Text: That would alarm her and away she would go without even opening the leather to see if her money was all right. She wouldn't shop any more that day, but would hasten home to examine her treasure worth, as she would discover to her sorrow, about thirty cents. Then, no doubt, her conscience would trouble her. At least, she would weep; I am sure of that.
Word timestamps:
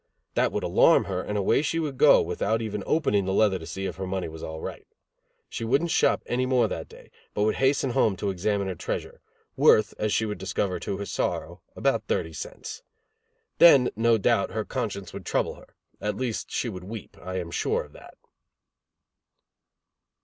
That 0.33 0.51
would 0.51 0.63
alarm 0.63 1.03
her 1.03 1.21
and 1.21 1.37
away 1.37 1.61
she 1.61 1.77
would 1.77 1.95
go 1.99 2.23
without 2.23 2.59
even 2.59 2.81
opening 2.87 3.25
the 3.25 3.33
leather 3.33 3.59
to 3.59 3.67
see 3.67 3.85
if 3.85 3.97
her 3.97 4.07
money 4.07 4.27
was 4.27 4.41
all 4.41 4.59
right. 4.59 4.87
She 5.47 5.63
wouldn't 5.63 5.91
shop 5.91 6.23
any 6.25 6.47
more 6.47 6.67
that 6.67 6.89
day, 6.89 7.11
but 7.35 7.43
would 7.43 7.57
hasten 7.57 7.91
home 7.91 8.15
to 8.15 8.31
examine 8.31 8.67
her 8.67 8.73
treasure 8.73 9.21
worth, 9.55 9.93
as 9.99 10.11
she 10.11 10.25
would 10.25 10.39
discover 10.39 10.79
to 10.79 10.97
her 10.97 11.05
sorrow, 11.05 11.61
about 11.75 12.07
thirty 12.07 12.33
cents. 12.33 12.81
Then, 13.59 13.91
no 13.95 14.17
doubt, 14.17 14.49
her 14.49 14.65
conscience 14.65 15.13
would 15.13 15.23
trouble 15.23 15.53
her. 15.53 15.75
At 15.99 16.17
least, 16.17 16.49
she 16.49 16.67
would 16.67 16.83
weep; 16.85 17.15
I 17.21 17.37
am 17.37 17.51
sure 17.51 17.83
of 17.83 17.93
that. 17.93 18.15